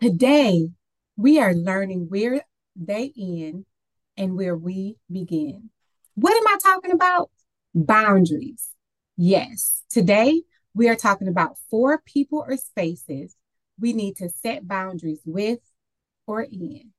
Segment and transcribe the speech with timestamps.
[0.00, 0.70] Today,
[1.16, 2.44] we are learning where
[2.76, 3.66] they end
[4.16, 5.70] and where we begin.
[6.14, 7.30] What am I talking about?
[7.74, 8.68] Boundaries.
[9.16, 10.42] Yes, today
[10.72, 13.34] we are talking about four people or spaces
[13.80, 15.58] we need to set boundaries with
[16.28, 16.92] or in.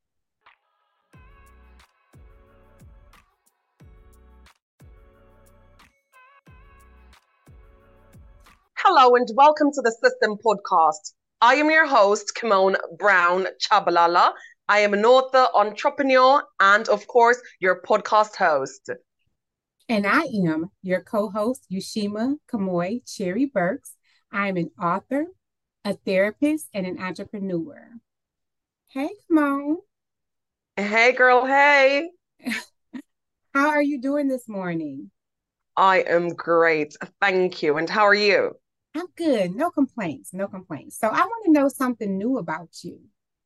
[8.73, 11.13] Hello and welcome to the SiSTEM Podcast.
[11.41, 14.33] I am your host, Kemone Brown Chabalala.
[14.67, 18.89] I am an author, entrepreneur, and of course, your podcast host.
[19.87, 23.95] And I am your co host, Yushima Camoy Cherry Burks.
[24.33, 25.27] I am an author,
[25.85, 27.87] a therapist, and an entrepreneur.
[28.89, 29.77] Hey, Kemone.
[30.75, 31.45] Hey, girl.
[31.45, 32.09] Hey.
[33.53, 35.09] how are you doing this morning?
[35.77, 36.97] I am great.
[37.21, 37.77] Thank you.
[37.77, 38.57] And how are you?
[38.99, 39.55] I'm good.
[39.55, 40.33] No complaints.
[40.33, 40.99] No complaints.
[40.99, 42.99] So I want to know something new about you.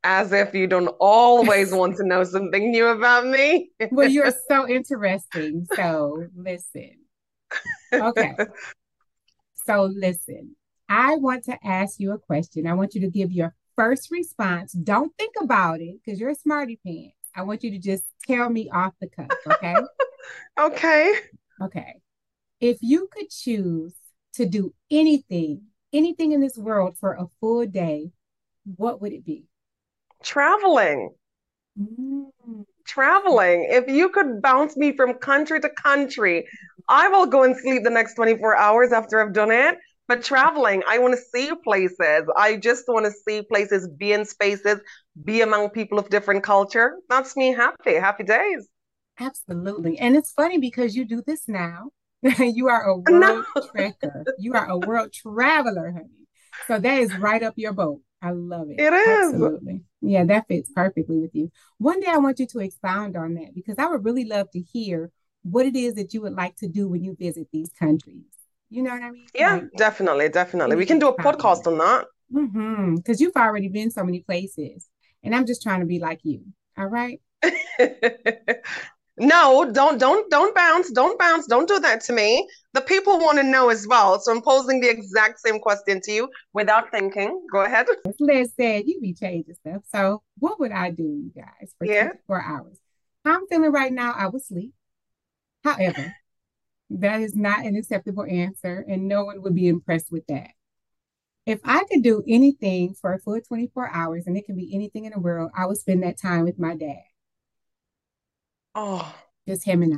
[0.03, 3.69] As if you don't always want to know something new about me.
[3.91, 5.67] well, you're so interesting.
[5.75, 6.95] So listen.
[7.93, 8.35] Okay.
[9.65, 10.55] so listen.
[10.89, 12.65] I want to ask you a question.
[12.65, 14.73] I want you to give your first response.
[14.73, 17.15] Don't think about it because you're a smarty pants.
[17.35, 19.75] I want you to just tell me off the cuff, okay?
[20.59, 21.13] okay.
[21.61, 21.93] Okay.
[22.59, 23.93] If you could choose
[24.33, 28.11] to do anything, anything in this world for a full day,
[28.77, 29.45] what would it be?
[30.23, 31.11] Traveling.
[31.79, 32.31] Mm.
[32.85, 33.67] Traveling.
[33.69, 36.47] If you could bounce me from country to country,
[36.87, 39.77] I will go and sleep the next 24 hours after I've done it.
[40.07, 42.23] But traveling, I want to see places.
[42.35, 44.79] I just want to see places, be in spaces,
[45.23, 46.97] be among people of different culture.
[47.09, 47.93] That's me happy.
[47.93, 48.67] Happy days.
[49.17, 49.97] Absolutely.
[49.99, 51.91] And it's funny because you do this now
[52.39, 53.43] you are a world no.
[53.75, 54.25] trekker.
[54.39, 56.27] You are a world traveler, honey.
[56.67, 58.01] So that is right up your boat.
[58.21, 58.79] I love it.
[58.79, 59.33] It is.
[59.33, 59.81] Absolutely.
[60.01, 61.51] Yeah, that fits perfectly with you.
[61.77, 64.61] One day I want you to expound on that because I would really love to
[64.61, 65.11] hear
[65.43, 68.23] what it is that you would like to do when you visit these countries.
[68.69, 69.27] You know what I mean?
[69.35, 70.77] Yeah, like, definitely, definitely.
[70.77, 72.05] We can do a podcast on that.
[72.33, 72.95] Mm-hmm.
[72.95, 74.87] Because you've already been so many places.
[75.21, 76.43] And I'm just trying to be like you.
[76.77, 77.21] All right.
[79.17, 82.47] No, don't don't don't bounce, don't bounce, don't do that to me.
[82.73, 84.19] The people want to know as well.
[84.19, 87.45] So I'm posing the exact same question to you without thinking.
[87.51, 87.85] Go ahead.
[88.07, 89.83] As Liz said you be changing stuff.
[89.93, 92.07] So what would I do, you guys, for yeah.
[92.27, 92.77] 24 hours?
[93.23, 94.73] How I'm feeling right now, I would sleep.
[95.63, 96.15] However,
[96.89, 100.49] that is not an acceptable answer, and no one would be impressed with that.
[101.45, 105.05] If I could do anything for a full 24 hours, and it can be anything
[105.05, 107.03] in the world, I would spend that time with my dad.
[108.75, 109.13] Oh,
[109.47, 109.97] just him and I.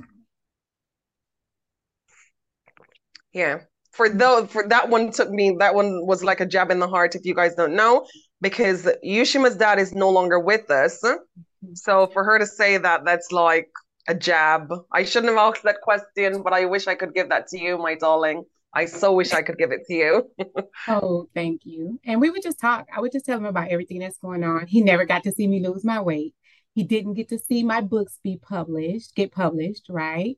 [3.33, 3.59] Yeah.
[3.91, 6.87] For though for that one took me that one was like a jab in the
[6.87, 8.05] heart if you guys don't know
[8.41, 10.99] because Yushima's dad is no longer with us.
[11.03, 11.73] Mm-hmm.
[11.75, 13.69] So for her to say that that's like
[14.07, 14.71] a jab.
[14.91, 17.77] I shouldn't have asked that question, but I wish I could give that to you,
[17.77, 18.43] my darling.
[18.73, 20.31] I so wish I could give it to you.
[20.89, 21.99] oh, thank you.
[22.05, 22.87] And we would just talk.
[22.95, 24.67] I would just tell him about everything that's going on.
[24.67, 26.35] He never got to see me lose my weight.
[26.75, 30.37] He didn't get to see my books be published, get published, right?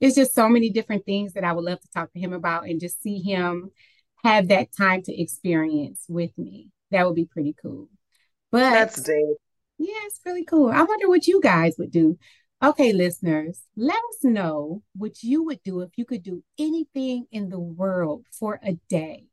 [0.00, 2.64] It's just so many different things that I would love to talk to him about
[2.64, 3.70] and just see him
[4.24, 6.70] have that time to experience with me.
[6.90, 7.88] That would be pretty cool.
[8.50, 9.36] But that's deep.
[9.76, 10.70] Yeah, it's really cool.
[10.70, 12.18] I wonder what you guys would do.
[12.62, 17.50] Okay, listeners, let us know what you would do if you could do anything in
[17.50, 19.26] the world for a day.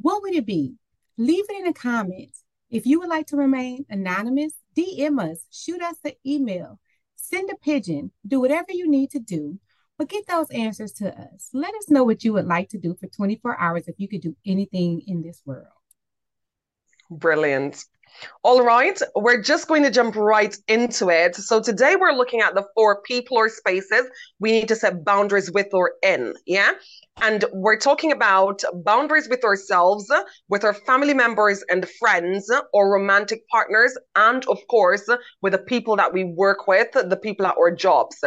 [0.00, 0.74] What would it be?
[1.18, 2.42] Leave it in the comments.
[2.70, 6.78] If you would like to remain anonymous, DM us, shoot us an email,
[7.14, 9.58] send a pigeon, do whatever you need to do,
[9.98, 11.50] but get those answers to us.
[11.52, 14.20] Let us know what you would like to do for 24 hours if you could
[14.20, 15.68] do anything in this world.
[17.10, 17.84] Brilliant.
[18.42, 21.34] All right, we're just going to jump right into it.
[21.34, 24.06] So today we're looking at the four people or spaces
[24.38, 26.34] we need to set boundaries with or in.
[26.46, 26.72] Yeah.
[27.22, 30.10] And we're talking about boundaries with ourselves,
[30.48, 35.08] with our family members and friends or romantic partners, and of course,
[35.40, 38.22] with the people that we work with, the people at our jobs.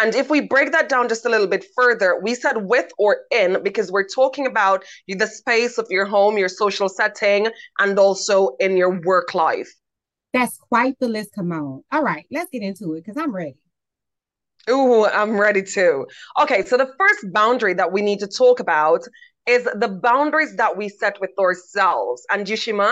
[0.00, 3.22] And if we break that down just a little bit further, we said with or
[3.30, 8.54] in because we're talking about the space of your home, your social setting, and also
[8.60, 9.72] in your work life.
[10.32, 11.30] That's quite the list.
[11.34, 11.82] Come on.
[11.90, 13.56] All right, let's get into it because I'm ready.
[14.68, 16.06] Ooh, I'm ready too.
[16.40, 19.02] Okay, so the first boundary that we need to talk about
[19.46, 22.26] is the boundaries that we set with ourselves.
[22.30, 22.90] And Yushima?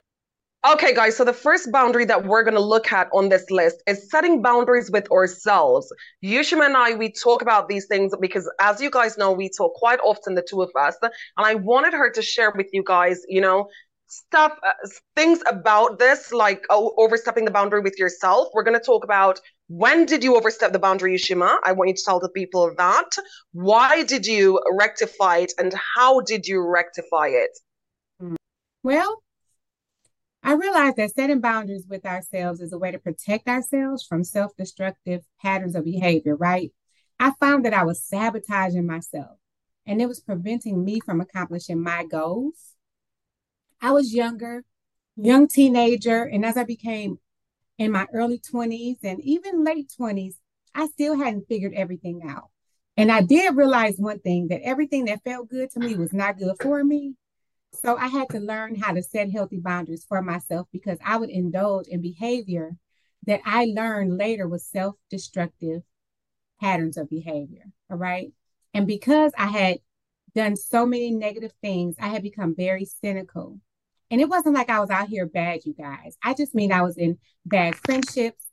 [0.72, 3.82] Okay, guys, so the first boundary that we're going to look at on this list
[3.86, 5.92] is setting boundaries with ourselves.
[6.24, 9.74] Yushima and I, we talk about these things because, as you guys know, we talk
[9.74, 10.96] quite often, the two of us.
[11.02, 13.68] And I wanted her to share with you guys, you know,
[14.06, 14.70] stuff, uh,
[15.16, 18.48] things about this, like oh, overstepping the boundary with yourself.
[18.54, 21.58] We're going to talk about when did you overstep the boundary, Yushima?
[21.64, 23.11] I want you to tell the people that.
[23.52, 27.58] Why did you rectify it, and how did you rectify it?
[28.82, 29.22] Well,
[30.43, 34.55] I realized that setting boundaries with ourselves is a way to protect ourselves from self
[34.56, 36.70] destructive patterns of behavior, right?
[37.19, 39.38] I found that I was sabotaging myself
[39.87, 42.75] and it was preventing me from accomplishing my goals.
[43.81, 44.64] I was younger,
[45.17, 47.19] young teenager, and as I became
[47.78, 50.36] in my early 20s and even late 20s,
[50.74, 52.50] I still hadn't figured everything out.
[52.96, 56.38] And I did realize one thing that everything that felt good to me was not
[56.38, 57.14] good for me.
[57.72, 61.30] So I had to learn how to set healthy boundaries for myself because I would
[61.30, 62.76] indulge in behavior
[63.26, 65.82] that I learned later was self destructive
[66.60, 67.64] patterns of behavior.
[67.90, 68.32] All right.
[68.72, 69.78] And because I had
[70.34, 73.60] done so many negative things, I had become very cynical.
[74.14, 76.16] And it wasn't like I was out here bad, you guys.
[76.22, 78.46] I just mean I was in bad friendships,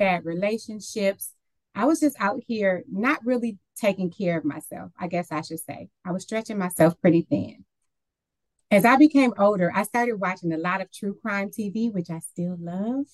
[0.00, 1.32] bad relationships.
[1.76, 5.60] I was just out here not really taking care of myself, I guess I should
[5.60, 5.90] say.
[6.04, 7.64] I was stretching myself pretty thin.
[8.72, 12.18] As I became older, I started watching a lot of true crime TV, which I
[12.18, 13.06] still love.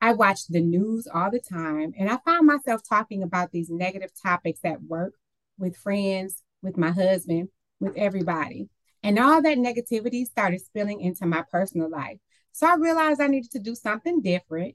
[0.00, 4.12] I watched the news all the time, and I found myself talking about these negative
[4.22, 5.14] topics at work
[5.58, 7.48] with friends, with my husband,
[7.80, 8.68] with everybody.
[9.06, 12.18] And all that negativity started spilling into my personal life.
[12.50, 14.74] So I realized I needed to do something different.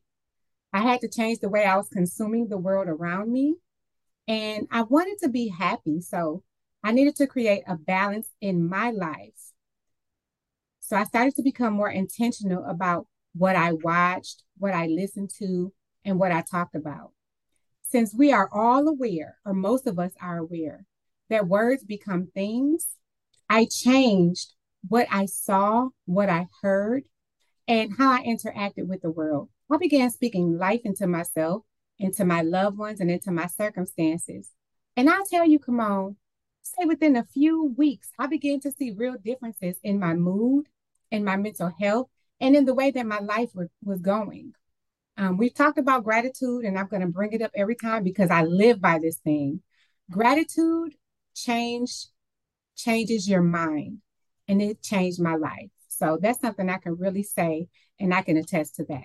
[0.71, 3.55] I had to change the way I was consuming the world around me.
[4.29, 5.99] And I wanted to be happy.
[5.99, 6.43] So
[6.81, 9.51] I needed to create a balance in my life.
[10.79, 15.73] So I started to become more intentional about what I watched, what I listened to,
[16.05, 17.11] and what I talked about.
[17.83, 20.85] Since we are all aware, or most of us are aware,
[21.29, 22.87] that words become things,
[23.51, 24.53] I changed
[24.87, 27.03] what I saw, what I heard,
[27.67, 29.49] and how I interacted with the world.
[29.69, 31.63] I began speaking life into myself
[31.99, 34.49] into my loved ones and into my circumstances.
[34.97, 36.15] And I'll tell you, come on,
[36.61, 40.67] say within a few weeks, I began to see real differences in my mood,
[41.11, 42.07] in my mental health,
[42.39, 44.53] and in the way that my life was, was going.
[45.17, 48.31] Um, we've talked about gratitude, and I'm going to bring it up every time because
[48.31, 49.61] I live by this thing.
[50.09, 50.95] Gratitude
[51.35, 52.07] change
[52.75, 53.99] changes your mind,
[54.47, 55.69] and it changed my life.
[55.89, 57.67] So that's something I can really say,
[57.99, 59.03] and I can attest to that.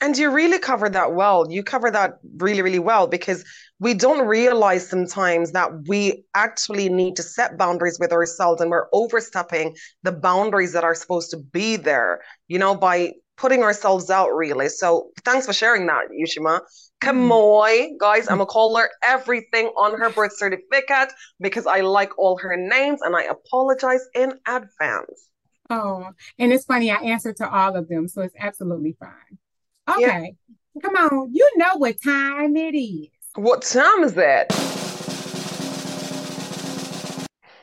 [0.00, 1.50] And you really cover that well.
[1.50, 3.44] You cover that really, really well because
[3.78, 8.88] we don't realize sometimes that we actually need to set boundaries with ourselves and we're
[8.92, 14.28] overstepping the boundaries that are supposed to be there, you know, by putting ourselves out
[14.34, 14.68] really.
[14.68, 16.60] So thanks for sharing that, Yushima.
[17.04, 18.48] Camoy, guys, I'm gonna hmm.
[18.48, 23.24] call her everything on her birth certificate because I like all her names and I
[23.24, 25.28] apologize in advance.
[25.68, 26.08] Oh,
[26.38, 29.96] and it's funny, I answered to all of them, so it's absolutely fine.
[29.98, 30.34] Okay.
[30.74, 30.80] Yeah.
[30.82, 31.28] Come on.
[31.32, 33.08] You know what time it is.
[33.34, 34.50] What time is it?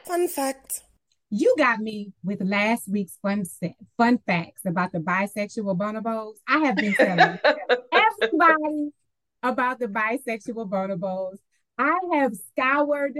[0.05, 0.81] Fun fact.
[1.31, 6.35] You got me with last week's fun set, fun facts about the bisexual bonobos.
[6.47, 7.39] I have been telling
[7.91, 8.91] everybody
[9.43, 11.38] about the bisexual bonobos.
[11.77, 13.17] I have scoured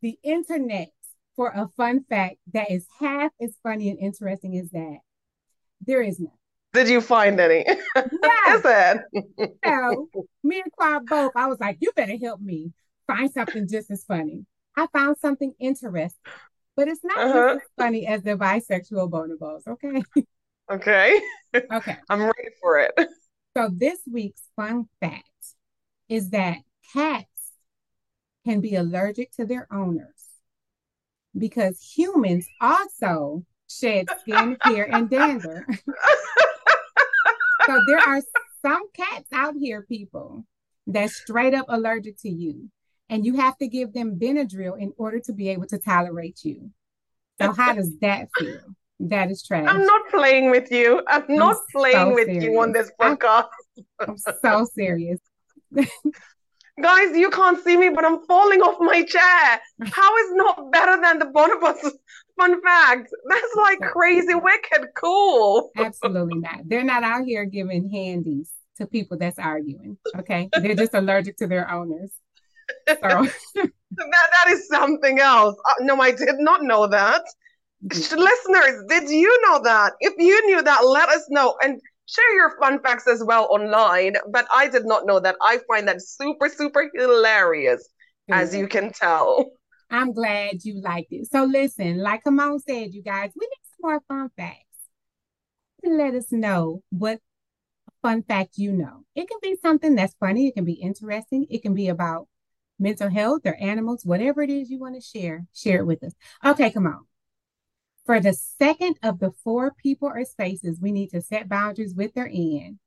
[0.00, 0.90] the internet
[1.34, 4.98] for a fun fact that is half as funny and interesting as that.
[5.86, 6.32] There is none.
[6.72, 7.64] Did you find any?
[7.96, 8.58] Yes.
[8.58, 9.00] Is
[9.38, 9.58] it?
[9.64, 10.08] so
[10.44, 12.72] me and Quad both, I was like, you better help me
[13.06, 14.46] find something just as funny.
[14.76, 16.20] I found something interesting,
[16.76, 17.56] but it's not uh-huh.
[17.56, 20.02] as funny as the bisexual bonobos, okay?
[20.70, 21.20] Okay.
[21.72, 21.96] Okay.
[22.08, 22.92] I'm ready for it.
[23.56, 25.24] So this week's fun fact
[26.08, 26.58] is that
[26.92, 27.52] cats
[28.44, 30.26] can be allergic to their owners
[31.36, 35.66] because humans also shed skin, hair, and dander.
[37.66, 38.22] So there are
[38.62, 40.46] some cats out here, people,
[40.86, 42.70] that's straight up allergic to you.
[43.08, 46.70] And you have to give them Benadryl in order to be able to tolerate you.
[47.40, 48.60] So how does that feel?
[49.00, 49.66] That is trash.
[49.68, 51.02] I'm not playing with you.
[51.06, 52.44] I'm, I'm not playing so with serious.
[52.44, 53.48] you on this podcast.
[54.00, 55.20] I'm so serious.
[56.82, 59.60] Guys, you can't see me, but I'm falling off my chair.
[59.84, 61.90] How is not better than the bonobos
[62.38, 63.08] fun fact?
[63.30, 65.70] That's like crazy, wicked, cool.
[65.76, 66.60] Absolutely not.
[66.66, 69.96] They're not out here giving handies to people that's arguing.
[70.18, 72.12] Okay, they're just allergic to their owners.
[72.88, 72.94] So
[73.54, 75.56] that that is something else.
[75.70, 77.22] Uh, no, I did not know that.
[77.84, 78.18] Mm-hmm.
[78.18, 79.94] Listeners, did you know that?
[80.00, 81.56] If you knew that, let us know.
[81.62, 84.14] And share your fun facts as well online.
[84.30, 85.36] But I did not know that.
[85.40, 87.88] I find that super, super hilarious,
[88.30, 88.40] mm-hmm.
[88.40, 89.50] as you can tell.
[89.90, 91.30] I'm glad you liked it.
[91.30, 94.62] So listen, like Kemone said, you guys, we need some more fun facts.
[95.84, 97.20] Let us know what
[98.02, 99.04] fun fact you know.
[99.14, 102.28] It can be something that's funny, it can be interesting, it can be about
[102.78, 106.12] mental health or animals, whatever it is you want to share, share it with us.
[106.44, 107.06] Okay, come on.
[108.06, 112.12] For the second of the four people or spaces we need to set boundaries with
[112.16, 112.78] or in,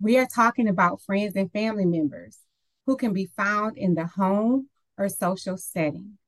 [0.00, 2.38] we are talking about friends and family members
[2.84, 4.68] who can be found in the home
[4.98, 6.18] or social setting.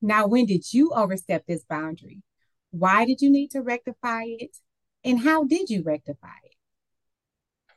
[0.00, 2.22] Now, when did you overstep this boundary?
[2.70, 4.56] Why did you need to rectify it?
[5.02, 6.28] And how did you rectify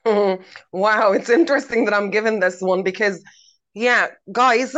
[0.06, 0.42] it?
[0.72, 3.24] wow, it's interesting that I'm given this one because,
[3.74, 4.76] yeah, guys,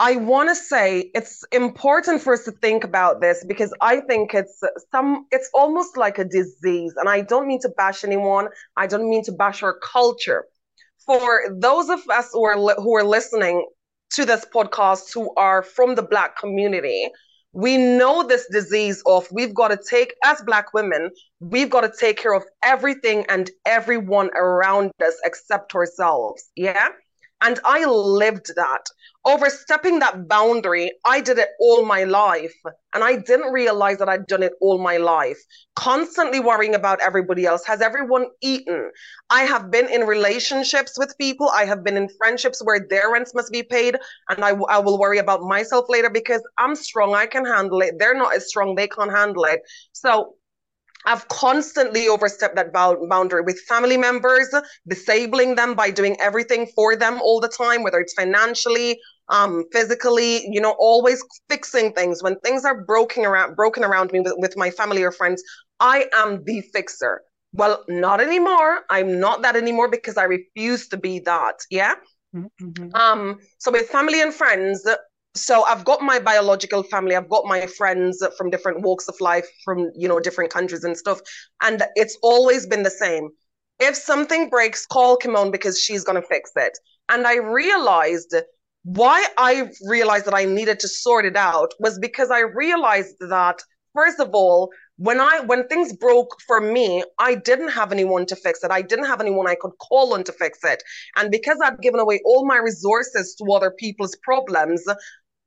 [0.00, 4.34] I want to say it's important for us to think about this because I think
[4.34, 4.60] it's
[4.90, 8.48] some it's almost like a disease and I don't mean to bash anyone.
[8.76, 10.46] I don't mean to bash our culture.
[11.06, 13.66] For those of us who are li- who are listening
[14.14, 17.08] to this podcast who are from the black community
[17.52, 21.10] we know this disease of we've got to take as black women
[21.40, 26.88] we've got to take care of everything and everyone around us except ourselves yeah
[27.44, 28.86] and I lived that.
[29.26, 32.54] Overstepping that boundary, I did it all my life.
[32.94, 35.38] And I didn't realize that I'd done it all my life.
[35.76, 37.64] Constantly worrying about everybody else.
[37.66, 38.90] Has everyone eaten?
[39.30, 41.48] I have been in relationships with people.
[41.50, 43.96] I have been in friendships where their rents must be paid.
[44.30, 47.14] And I, I will worry about myself later because I'm strong.
[47.14, 47.94] I can handle it.
[47.98, 48.74] They're not as strong.
[48.74, 49.60] They can't handle it.
[49.92, 50.34] So
[51.06, 54.54] I've constantly overstepped that boundary with family members,
[54.88, 60.46] disabling them by doing everything for them all the time, whether it's financially, um, physically,
[60.50, 62.22] you know, always fixing things.
[62.22, 65.42] When things are broken around, broken around me with, with my family or friends,
[65.80, 67.22] I am the fixer.
[67.52, 68.80] Well, not anymore.
[68.90, 71.60] I'm not that anymore because I refuse to be that.
[71.70, 71.94] Yeah.
[72.34, 72.94] Mm-hmm.
[72.94, 74.86] Um, so with family and friends,
[75.36, 79.46] so I've got my biological family, I've got my friends from different walks of life,
[79.64, 81.20] from you know different countries and stuff,
[81.62, 83.30] and it's always been the same.
[83.80, 86.78] If something breaks, call Kemone because she's gonna fix it.
[87.08, 88.34] And I realized
[88.84, 93.60] why I realized that I needed to sort it out was because I realized that
[93.94, 98.36] first of all, when I when things broke for me, I didn't have anyone to
[98.36, 98.70] fix it.
[98.70, 100.82] I didn't have anyone I could call on to fix it.
[101.16, 104.84] And because I'd given away all my resources to other people's problems,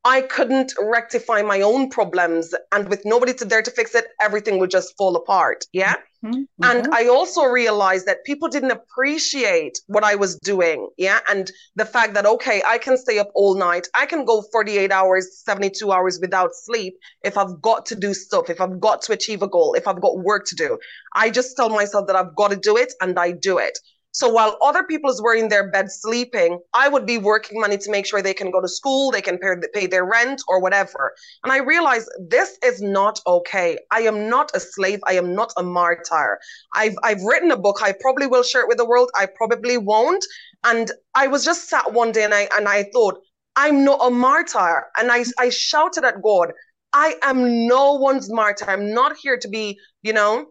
[0.04, 2.54] I couldn't rectify my own problems.
[2.72, 5.66] And with nobody to there to fix it, everything would just fall apart.
[5.74, 5.96] Yeah.
[6.24, 6.44] Mm-hmm.
[6.64, 6.94] And mm-hmm.
[6.94, 10.90] I also realized that people didn't appreciate what I was doing.
[10.98, 11.20] Yeah.
[11.30, 13.88] And the fact that, okay, I can stay up all night.
[13.96, 18.50] I can go 48 hours, 72 hours without sleep if I've got to do stuff,
[18.50, 20.80] if I've got to achieve a goal, if I've got work to do.
[21.14, 23.78] I just tell myself that I've got to do it and I do it.
[24.18, 27.92] So while other people were in their bed sleeping, I would be working money to
[27.92, 31.14] make sure they can go to school, they can pay, pay their rent or whatever.
[31.44, 33.78] And I realized this is not okay.
[33.92, 35.02] I am not a slave.
[35.06, 36.40] I am not a martyr.
[36.74, 37.78] I've, I've written a book.
[37.84, 39.12] I probably will share it with the world.
[39.16, 40.26] I probably won't.
[40.64, 43.20] And I was just sat one day and I, and I thought,
[43.56, 44.88] I'm not a martyr.
[44.98, 46.54] And I, I shouted at God,
[46.92, 48.68] I am no one's martyr.
[48.68, 50.48] I'm not here to be, you know,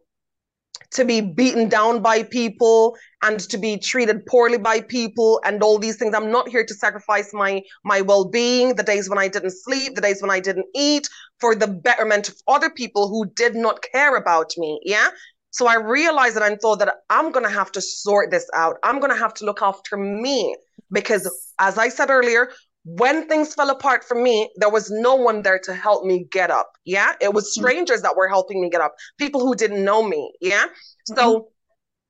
[0.93, 5.79] to be beaten down by people and to be treated poorly by people and all
[5.79, 6.15] these things.
[6.15, 10.01] I'm not here to sacrifice my my well-being the days when i didn't sleep the
[10.01, 11.09] days when i didn't eat
[11.41, 15.09] for the betterment of other people who did not care about me yeah?
[15.51, 18.77] So i realized that i thought that i'm to have to sort this out.
[18.83, 20.57] I'm to have to look after me
[20.93, 21.25] because
[21.59, 22.51] as i said earlier
[22.87, 26.53] when things fell apart for me, there was no one there to help me get
[26.53, 26.71] up.
[26.85, 27.15] Yeah.
[27.21, 27.63] It was mm-hmm.
[27.63, 30.33] strangers that were helping me get up, people who didn't know me.
[30.41, 30.67] Yeah.
[30.67, 31.15] Mm-hmm.
[31.17, 31.49] So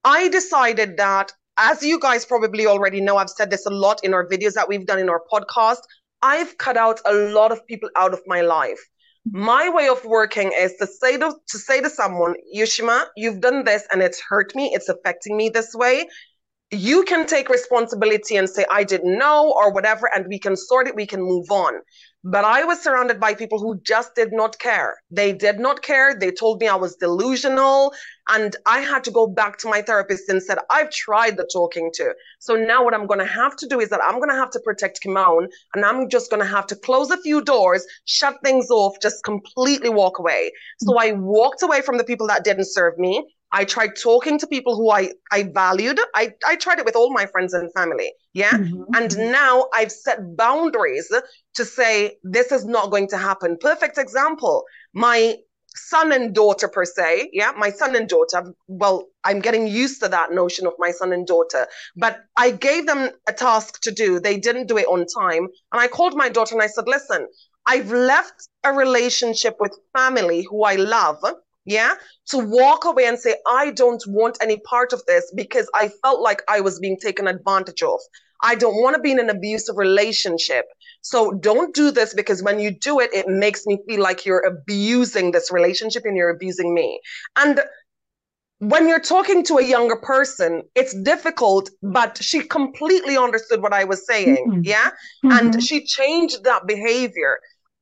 [0.04, 4.12] I decided that, as you guys probably already know, I've said this a lot in
[4.12, 5.80] our videos that we've done in our podcast.
[6.20, 8.80] I've cut out a lot of people out of my life.
[9.32, 13.64] My way of working is to say to, to say to someone, Yushima, you've done
[13.64, 16.06] this and it's hurt me, it's affecting me this way
[16.70, 20.88] you can take responsibility and say, I didn't know or whatever, and we can sort
[20.88, 21.74] it, we can move on.
[22.28, 24.96] But I was surrounded by people who just did not care.
[25.12, 26.12] They did not care.
[26.18, 27.94] They told me I was delusional.
[28.28, 31.92] And I had to go back to my therapist and said, I've tried the talking
[31.94, 32.12] to.
[32.40, 34.50] So now what I'm going to have to do is that I'm going to have
[34.50, 38.34] to protect Kemone and I'm just going to have to close a few doors, shut
[38.42, 40.50] things off, just completely walk away.
[40.80, 41.00] So mm.
[41.00, 43.24] I walked away from the people that didn't serve me.
[43.56, 45.98] I tried talking to people who I, I valued.
[46.14, 48.12] I, I tried it with all my friends and family.
[48.34, 48.50] Yeah.
[48.50, 48.82] Mm-hmm.
[48.94, 49.32] And mm-hmm.
[49.32, 51.10] now I've set boundaries
[51.54, 53.56] to say, this is not going to happen.
[53.58, 54.64] Perfect example.
[54.92, 55.36] My
[55.74, 57.30] son and daughter, per se.
[57.32, 57.52] Yeah.
[57.56, 58.52] My son and daughter.
[58.68, 61.66] Well, I'm getting used to that notion of my son and daughter.
[61.96, 64.20] But I gave them a task to do.
[64.20, 65.48] They didn't do it on time.
[65.72, 67.26] And I called my daughter and I said, listen,
[67.66, 71.24] I've left a relationship with family who I love,
[71.66, 71.94] yeah,
[72.28, 76.20] to walk away and say, I don't want any part of this because I felt
[76.20, 78.00] like I was being taken advantage of.
[78.42, 80.66] I don't want to be in an abusive relationship.
[81.00, 84.44] So don't do this because when you do it, it makes me feel like you're
[84.44, 87.00] abusing this relationship and you're abusing me.
[87.36, 87.60] And
[88.58, 93.84] when you're talking to a younger person, it's difficult, but she completely understood what I
[93.84, 94.46] was saying.
[94.48, 94.60] Mm-hmm.
[94.64, 94.90] Yeah.
[95.24, 95.32] Mm-hmm.
[95.32, 97.38] And she changed that behavior.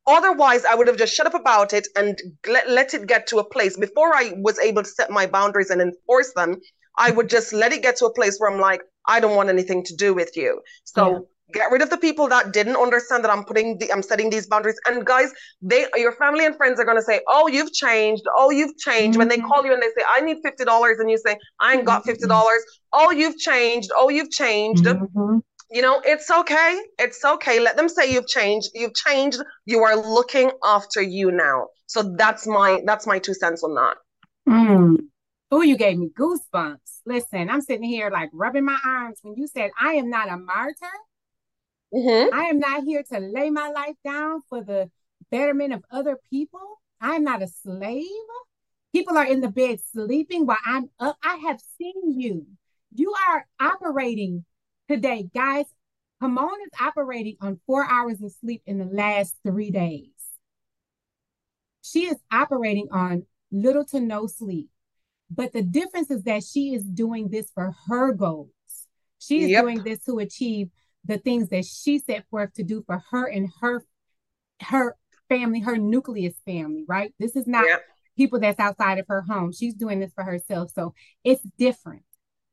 [0.07, 3.39] Otherwise, I would have just shut up about it and let, let it get to
[3.39, 6.57] a place before I was able to set my boundaries and enforce them.
[6.97, 9.49] I would just let it get to a place where I'm like, I don't want
[9.49, 10.61] anything to do with you.
[10.83, 11.19] So yeah
[11.53, 14.47] get rid of the people that didn't understand that I'm putting the I'm setting these
[14.47, 14.79] boundaries.
[14.87, 15.31] And guys,
[15.61, 19.13] they your family and friends are gonna say, Oh, you've changed, oh, you've changed.
[19.13, 19.19] Mm-hmm.
[19.19, 19.47] When they mm-hmm.
[19.47, 22.01] call you and they say, I need fifty dollars, and you say, I ain't got
[22.01, 22.11] mm-hmm.
[22.11, 24.85] fifty dollars, oh, you've changed, oh, you've changed.
[24.85, 25.39] Mm-hmm.
[25.75, 26.81] You know, it's okay.
[26.99, 27.59] It's okay.
[27.59, 28.69] Let them say you've changed.
[28.73, 29.43] You've changed.
[29.65, 31.67] You are looking after you now.
[31.87, 33.97] So that's my that's my two cents on that.
[34.47, 34.95] Mm.
[35.51, 37.01] Oh, you gave me goosebumps.
[37.05, 40.37] Listen, I'm sitting here like rubbing my arms when you said I am not a
[40.37, 40.95] martyr.
[41.93, 42.33] Mm-hmm.
[42.33, 44.89] I am not here to lay my life down for the
[45.29, 46.79] betterment of other people.
[47.01, 48.05] I am not a slave.
[48.93, 51.17] People are in the bed sleeping while I'm up.
[51.21, 52.45] I have seen you.
[52.93, 54.45] You are operating
[54.87, 55.65] today, guys.
[56.21, 60.11] Kemone is operating on four hours of sleep in the last three days.
[61.81, 64.69] She is operating on little to no sleep.
[65.29, 68.49] But the difference is that she is doing this for her goals.
[69.19, 69.63] She is yep.
[69.63, 70.69] doing this to achieve
[71.03, 73.83] the things that she set forth to do for her and her
[74.61, 74.95] her
[75.27, 77.13] family, her nucleus family, right?
[77.19, 77.65] This is not
[78.17, 79.51] people that's outside of her home.
[79.51, 80.71] She's doing this for herself.
[80.73, 82.03] So it's different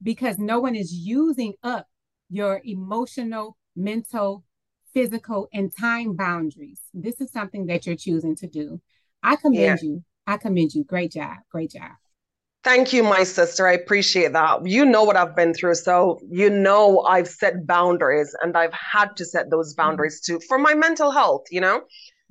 [0.02, 1.86] because no one is using up
[2.32, 4.42] your emotional, mental,
[4.94, 6.80] physical, and time boundaries.
[6.94, 8.80] This is something that you're choosing to do.
[9.22, 9.76] I commend yeah.
[9.82, 10.04] you.
[10.26, 10.84] I commend you.
[10.84, 11.36] Great job.
[11.50, 11.92] Great job.
[12.64, 13.66] Thank you, my sister.
[13.66, 14.64] I appreciate that.
[14.64, 15.74] You know what I've been through.
[15.74, 19.82] So, you know, I've set boundaries and I've had to set those mm-hmm.
[19.82, 21.82] boundaries too for my mental health, you know?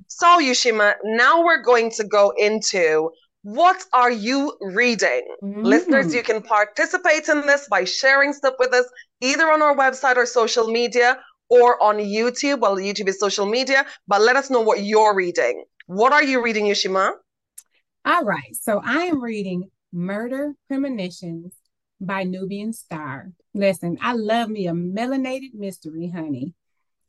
[0.08, 3.10] So, Yushima, now we're going to go into
[3.42, 5.26] what are you reading?
[5.42, 5.64] Mm.
[5.64, 8.86] Listeners, you can participate in this by sharing stuff with us
[9.22, 12.60] either on our website or social media or on YouTube.
[12.60, 15.64] Well, YouTube is social media, but let us know what you're reading.
[15.86, 17.12] What are you reading, Yushima?
[18.04, 18.54] All right.
[18.60, 21.54] So I am reading Murder Premonitions
[22.00, 23.30] by Nubian Star.
[23.54, 26.54] Listen, I love me a melanated mystery, honey.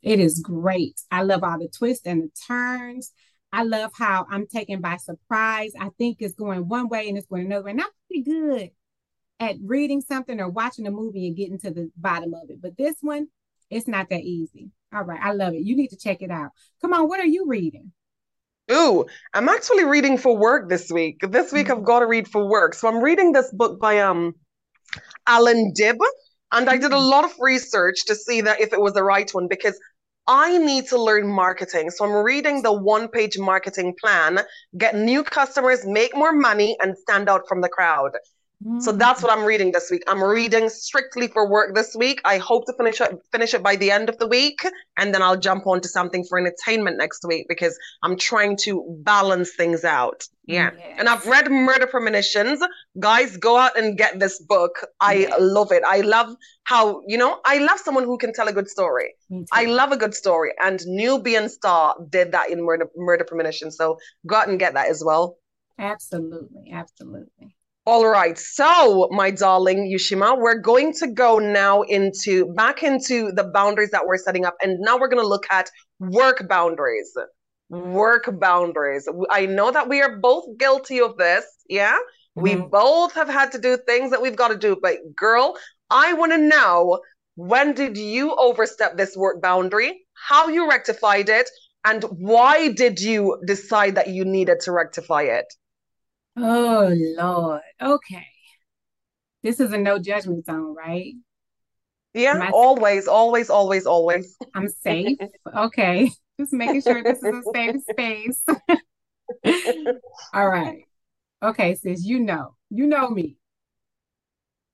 [0.02, 1.00] It is great.
[1.10, 3.10] I love all the twists and the turns.
[3.52, 5.72] I love how I'm taken by surprise.
[5.80, 7.70] I think it's going one way and it's going another way.
[7.72, 8.70] And I'm pretty good
[9.40, 12.60] at reading something or watching a movie and getting to the bottom of it.
[12.60, 13.28] But this one,
[13.70, 14.70] it's not that easy.
[14.92, 15.20] All right.
[15.22, 15.62] I love it.
[15.62, 16.50] You need to check it out.
[16.80, 17.08] Come on.
[17.08, 17.92] What are you reading?
[18.70, 21.20] Ooh, I'm actually reading for work this week.
[21.28, 21.84] This week I've mm-hmm.
[21.84, 22.74] got to read for work.
[22.74, 24.34] So I'm reading this book by um
[25.26, 25.98] Allan Dib.
[26.52, 27.04] And I did a mm-hmm.
[27.04, 29.78] lot of research to see that if it was the right one because
[30.26, 31.90] I need to learn marketing.
[31.90, 34.40] So I'm reading the one page marketing plan,
[34.78, 38.12] get new customers, make more money, and stand out from the crowd.
[38.78, 40.04] So that's what I'm reading this week.
[40.06, 42.22] I'm reading strictly for work this week.
[42.24, 44.60] I hope to finish it finish it by the end of the week,
[44.96, 48.82] and then I'll jump on to something for entertainment next week because I'm trying to
[49.02, 50.24] balance things out.
[50.46, 50.70] Yeah.
[50.78, 50.96] Yes.
[50.98, 52.60] And I've read Murder Premonitions.
[52.98, 54.86] Guys, go out and get this book.
[55.00, 55.34] I yes.
[55.38, 55.82] love it.
[55.86, 59.14] I love how, you know, I love someone who can tell a good story.
[59.52, 60.52] I love a good story.
[60.62, 63.70] And Nubian Star did that in Murder Murder Premonition.
[63.70, 65.36] So go out and get that as well.
[65.78, 66.70] Absolutely.
[66.72, 67.53] Absolutely.
[67.86, 68.38] All right.
[68.38, 74.06] So, my darling Yushima, we're going to go now into back into the boundaries that
[74.06, 74.56] we're setting up.
[74.62, 75.68] And now we're going to look at
[76.00, 77.12] work boundaries.
[77.68, 79.06] Work boundaries.
[79.30, 81.44] I know that we are both guilty of this.
[81.68, 81.92] Yeah.
[81.92, 82.42] Mm-hmm.
[82.42, 84.78] We both have had to do things that we've got to do.
[84.80, 85.54] But, girl,
[85.90, 87.00] I want to know
[87.36, 90.06] when did you overstep this work boundary?
[90.14, 91.50] How you rectified it?
[91.84, 95.52] And why did you decide that you needed to rectify it?
[96.36, 97.62] Oh Lord.
[97.80, 98.26] Okay.
[99.42, 101.14] This is a no judgment zone, right?
[102.14, 104.36] Yeah, always, always, always, always.
[104.54, 105.18] I'm safe.
[105.56, 106.10] okay.
[106.40, 108.42] Just making sure this is a safe space.
[110.34, 110.84] All right.
[111.42, 113.36] Okay, sis, you know, you know me.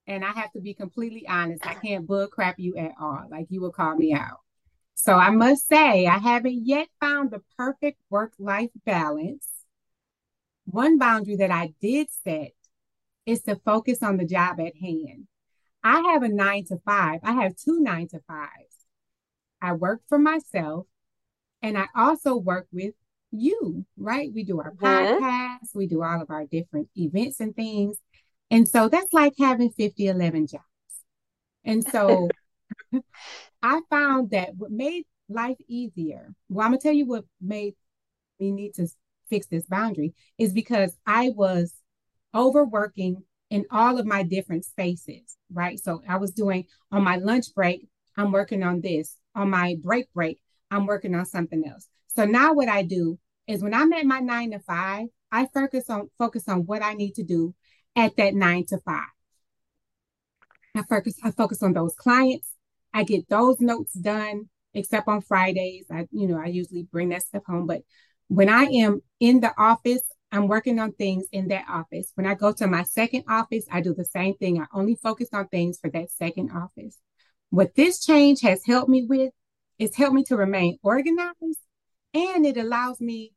[0.07, 1.67] And I have to be completely honest.
[1.67, 3.25] I can't bull crap you at all.
[3.31, 4.39] Like you will call me out.
[4.95, 9.50] So I must say, I haven't yet found the perfect work life balance
[10.65, 12.53] one boundary that I did set
[13.27, 15.27] is to focus on the job at hand.
[15.83, 18.77] I have a nine to five, I have two nine to fives.
[19.63, 20.87] I work for myself
[21.63, 22.95] and I also work with
[23.31, 24.31] you, right?
[24.35, 24.85] We do our mm-hmm.
[25.25, 27.97] podcasts, we do all of our different events and things.
[28.51, 30.65] And so that's like having 50, 11 jobs.
[31.65, 32.29] And so
[33.63, 37.75] I found that what made life easier, well, I'm going to tell you what made
[38.39, 38.89] me need to
[39.31, 41.75] fix this boundary is because I was
[42.35, 45.79] overworking in all of my different spaces, right?
[45.79, 49.17] So I was doing on my lunch break, I'm working on this.
[49.35, 50.41] On my break break,
[50.71, 51.89] I'm working on something else.
[52.09, 55.89] So now what I do is when I'm at my nine to five, I focus
[55.89, 57.55] on focus on what I need to do
[57.97, 59.07] at that nine to five.
[60.75, 62.49] I focus, I focus on those clients.
[62.93, 65.87] I get those notes done, except on Fridays.
[65.91, 67.67] I, you know, I usually bring that stuff home.
[67.67, 67.83] But
[68.31, 72.13] when I am in the office, I'm working on things in that office.
[72.15, 74.61] When I go to my second office, I do the same thing.
[74.61, 76.97] I only focus on things for that second office.
[77.51, 79.33] What this change has helped me with
[79.81, 81.59] is helped me to remain organized
[82.15, 83.33] and it allows me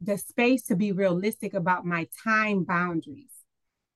[0.00, 3.30] the space to be realistic about my time boundaries.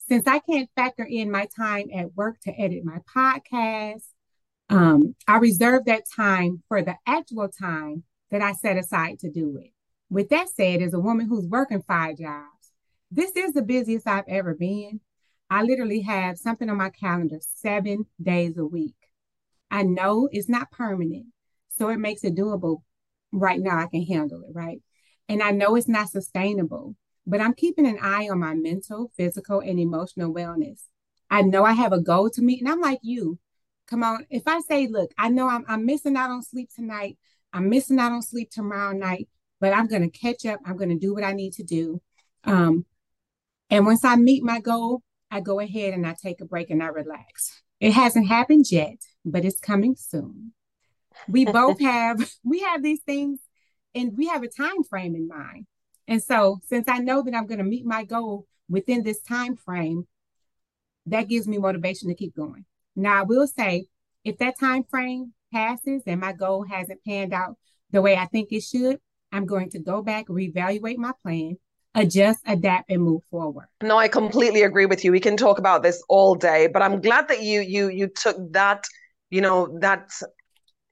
[0.08, 4.04] Since I can't factor in my time at work to edit my podcast,
[4.70, 9.58] um, I reserve that time for the actual time that I set aside to do
[9.60, 9.72] it.
[10.10, 12.72] With that said, as a woman who's working five jobs,
[13.10, 15.00] this is the busiest I've ever been.
[15.50, 18.96] I literally have something on my calendar seven days a week.
[19.70, 21.26] I know it's not permanent,
[21.76, 22.82] so it makes it doable.
[23.32, 24.80] Right now, I can handle it, right?
[25.28, 29.60] And I know it's not sustainable, but I'm keeping an eye on my mental, physical,
[29.60, 30.84] and emotional wellness.
[31.30, 33.38] I know I have a goal to meet, and I'm like you.
[33.86, 37.18] Come on, if I say, look, I know I'm, I'm missing out on sleep tonight,
[37.52, 39.28] I'm missing out on sleep tomorrow night,
[39.60, 40.60] but I'm going to catch up.
[40.64, 42.00] I'm going to do what I need to do.
[42.44, 42.84] Um,
[43.70, 46.82] and once I meet my goal, I go ahead and I take a break and
[46.82, 47.62] I relax.
[47.80, 50.52] It hasn't happened yet, but it's coming soon.
[51.28, 53.40] We both have we have these things
[53.94, 55.66] and we have a time frame in mind.
[56.06, 59.56] And so since I know that I'm going to meet my goal within this time
[59.56, 60.06] frame,
[61.06, 62.64] that gives me motivation to keep going.
[62.96, 63.86] Now I will say
[64.24, 67.56] if that time frame passes and my goal hasn't panned out
[67.90, 68.98] the way I think it should,
[69.32, 71.56] I'm going to go back, reevaluate my plan,
[71.94, 73.66] adjust, adapt, and move forward.
[73.82, 75.12] No, I completely agree with you.
[75.12, 78.36] We can talk about this all day, but I'm glad that you you you took
[78.52, 78.84] that,
[79.30, 80.10] you know, that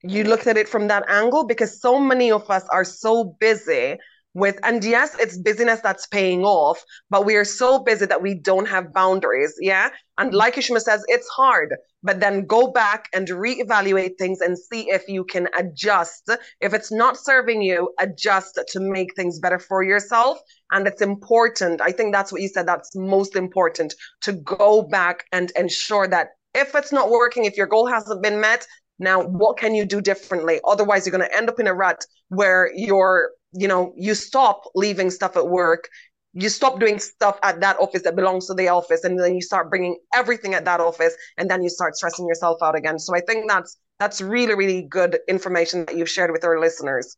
[0.03, 3.97] you looked at it from that angle because so many of us are so busy
[4.37, 8.35] with and yes it's busyness that's paying off but we are so busy that we
[8.35, 9.89] don't have boundaries yeah?
[10.19, 14.91] And like Ishma says it's hard but then go back and reevaluate things and see
[14.91, 16.31] if you can adjust.
[16.61, 20.39] If it's not serving you adjust to make things better for yourself.
[20.71, 25.25] And it's important i think that's what you said that's most important to go back
[25.33, 28.67] and ensure that if it's not working if your goal hasn't been met
[28.99, 30.61] now, what can you do differently?
[30.65, 34.63] Otherwise, you're going to end up in a rut where you're, you know, you stop
[34.75, 35.89] leaving stuff at work.
[36.35, 39.41] You stop doing stuff at that office that belongs to the office, and then you
[39.41, 42.99] start bringing everything at that office, and then you start stressing yourself out again.
[42.99, 47.17] So I think that's that's really really good information that you've shared with our listeners.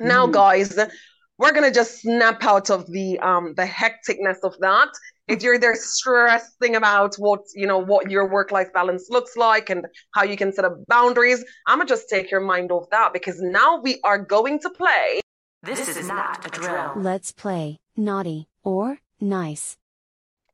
[0.00, 0.06] Mm.
[0.06, 0.78] Now, guys,
[1.38, 4.88] we're gonna just snap out of the um the hecticness of that
[5.28, 9.70] if you're there stressing about what you know what your work life balance looks like
[9.70, 13.12] and how you can set up boundaries i'm gonna just take your mind off that
[13.12, 15.20] because now we are going to play
[15.62, 19.76] this, this is, is not a drill let's play naughty or nice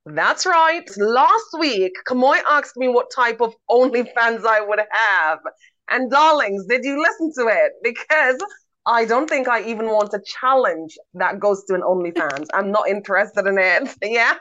[0.07, 5.39] that's right last week Camoy asked me what type of onlyfans i would have
[5.91, 8.43] and darlings did you listen to it because
[8.87, 12.49] I don't think I even want a challenge that goes to an OnlyFans.
[12.53, 13.89] I'm not interested in it.
[14.03, 14.35] Yeah.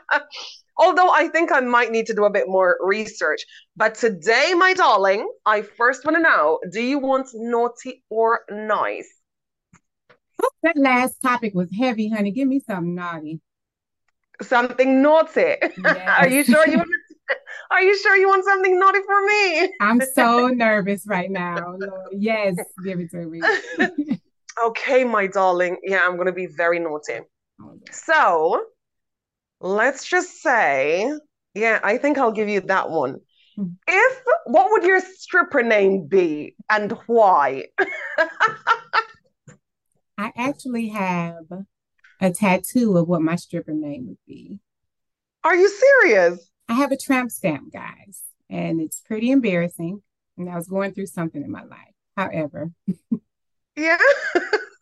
[0.78, 3.45] Although I think I might need to do a bit more research.
[3.78, 9.08] But today, my darling, I first want to know do you want naughty or nice?
[10.63, 12.32] That last topic was heavy, honey.
[12.32, 13.41] Give me something naughty.
[14.41, 15.56] Something naughty.
[15.77, 16.10] Yes.
[16.17, 16.89] Are you sure you want
[17.71, 19.73] are you sure you want something naughty for me?
[19.82, 21.77] I'm so nervous right now.
[22.12, 23.41] Yes, give it to me.
[24.62, 25.77] Okay, my darling.
[25.84, 27.21] Yeah, I'm going to be very naughty.
[27.91, 28.65] So
[29.60, 31.12] let's just say,
[31.56, 33.19] yeah, I think I'll give you that one.
[33.56, 33.69] Hmm.
[33.88, 37.65] If what would your stripper name be and why?
[40.23, 41.43] I actually have
[42.21, 44.59] a tattoo of what my stripper name would be.
[45.43, 46.49] Are you serious?
[46.69, 50.01] I have a tramp stamp, guys, and it's pretty embarrassing.
[50.38, 51.93] And I was going through something in my life.
[52.15, 52.71] However,
[53.75, 53.97] Yeah.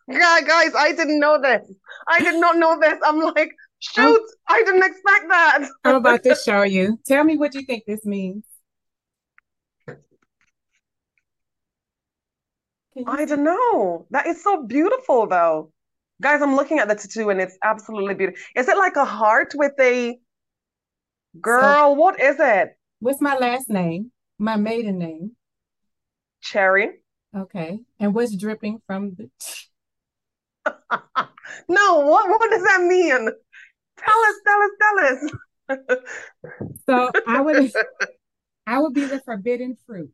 [0.07, 1.67] yeah, guys, I didn't know this.
[2.07, 2.99] I did not know this.
[3.03, 5.69] I'm like, shoot, I didn't expect that.
[5.83, 6.99] I'm about to show you.
[7.07, 8.43] Tell me what you think this means.
[13.07, 14.05] I don't know.
[14.11, 15.71] That is so beautiful, though.
[16.21, 18.39] Guys, I'm looking at the tattoo and it's absolutely beautiful.
[18.55, 20.19] Is it like a heart with a
[21.39, 21.61] girl?
[21.61, 22.77] So, what is it?
[22.99, 24.11] What's my last name?
[24.37, 25.31] My maiden name.
[26.41, 27.01] Cherry.
[27.35, 27.79] Okay.
[27.99, 29.29] And what's dripping from the
[31.69, 33.29] No, what what does that mean?
[33.97, 35.99] Tell us, tell us, tell us.
[36.85, 37.71] so I would
[38.67, 40.11] I would be the forbidden fruit.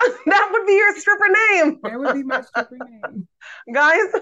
[0.26, 1.78] that would be your stripper name.
[1.82, 3.26] That would be my stripper name.
[3.74, 4.12] Guys,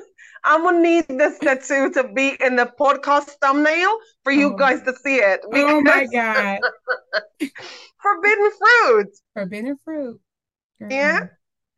[0.44, 4.56] I'm gonna need this tattoo to be in the podcast thumbnail for you oh.
[4.56, 5.40] guys to see it.
[5.52, 6.60] Oh my god.
[8.00, 9.08] forbidden fruit.
[9.34, 10.20] Forbidden fruit.
[10.80, 10.88] Girl.
[10.90, 11.26] Yeah.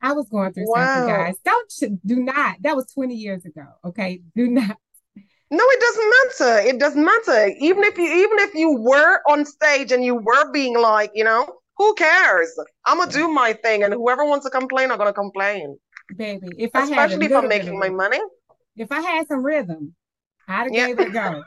[0.00, 0.94] I was going through wow.
[0.94, 1.34] something, guys.
[1.44, 2.56] Don't do not.
[2.62, 3.64] That was 20 years ago.
[3.84, 4.20] Okay.
[4.37, 4.76] Do not.
[5.50, 6.68] No, it doesn't matter.
[6.68, 7.54] It doesn't matter.
[7.58, 11.24] Even if you even if you were on stage and you were being like, you
[11.24, 12.52] know, who cares?
[12.84, 15.78] I'm gonna do my thing, and whoever wants to complain, I'm gonna complain.
[16.14, 18.20] Baby, if I especially if I'm making my money.
[18.76, 19.94] If I had some rhythm,
[20.46, 20.86] I'd have yeah.
[20.88, 21.42] gave it a go.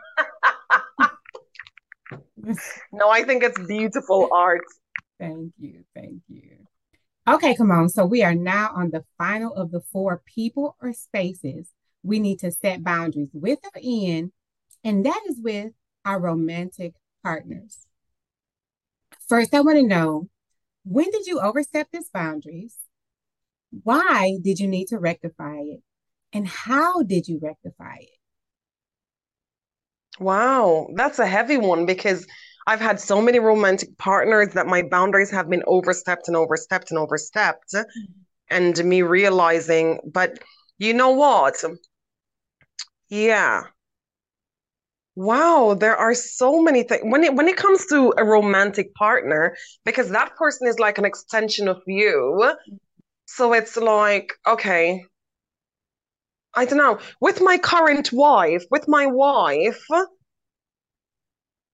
[2.91, 4.61] no, I think it's beautiful art.
[5.19, 6.57] Thank you, thank you.
[7.27, 7.89] Okay, come on.
[7.89, 11.71] So we are now on the final of the four people or spaces
[12.03, 14.31] we need to set boundaries with or in,
[14.83, 17.85] and that is with our romantic partners.
[19.31, 20.27] First, I want to know
[20.83, 22.75] when did you overstep these boundaries?
[23.83, 25.79] Why did you need to rectify it?
[26.33, 28.09] And how did you rectify it?
[30.19, 32.27] Wow, that's a heavy one because
[32.67, 36.99] I've had so many romantic partners that my boundaries have been overstepped and overstepped and
[36.99, 37.73] overstepped.
[37.73, 38.19] Mm-hmm.
[38.49, 40.39] And me realizing, but
[40.77, 41.55] you know what?
[43.07, 43.63] Yeah,
[45.21, 49.55] Wow, there are so many things when it when it comes to a romantic partner,
[49.85, 52.53] because that person is like an extension of you.
[53.27, 55.05] So it's like, okay,
[56.53, 56.99] I don't know.
[57.19, 59.85] With my current wife, with my wife,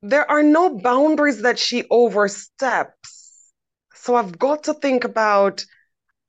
[0.02, 3.52] there are no boundaries that she oversteps.
[3.96, 5.66] So I've got to think about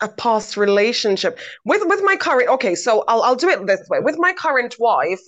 [0.01, 4.01] a past relationship with with my current okay so I'll I'll do it this way
[4.01, 5.21] with my current wife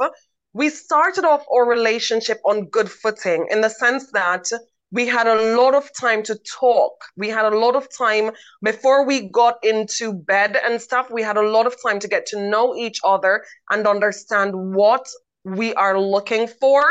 [0.53, 4.47] we started off our relationship on good footing in the sense that
[4.93, 6.93] we had a lot of time to talk.
[7.17, 8.33] We had a lot of time
[8.63, 11.11] before we got into bed and stuff.
[11.11, 15.07] We had a lot of time to get to know each other and understand what
[15.45, 16.83] we are looking for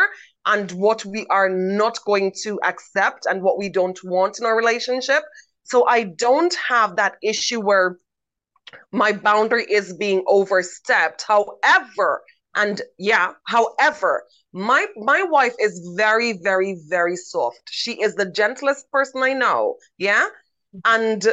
[0.46, 4.56] and what we are not going to accept and what we don't want in our
[4.56, 5.24] relationship.
[5.64, 7.98] So I don't have that issue where
[8.94, 11.24] my boundary is being overstepped.
[11.28, 12.22] However,
[12.62, 17.62] and yeah, however, my my wife is very, very, very soft.
[17.70, 19.76] She is the gentlest person I know.
[19.98, 20.28] Yeah.
[20.86, 21.26] And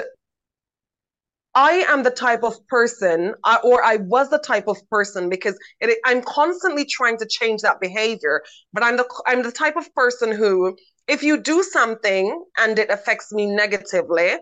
[1.54, 3.34] I am the type of person,
[3.64, 7.80] or I was the type of person, because it, I'm constantly trying to change that
[7.80, 8.42] behavior.
[8.74, 10.76] But I'm the I'm the type of person who,
[11.08, 14.32] if you do something and it affects me negatively,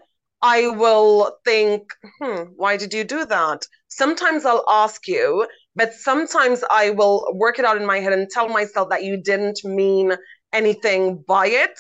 [0.42, 1.82] I will think,
[2.18, 3.66] hmm, why did you do that?
[3.88, 8.28] Sometimes I'll ask you, but sometimes I will work it out in my head and
[8.30, 10.12] tell myself that you didn't mean
[10.52, 11.78] anything by it.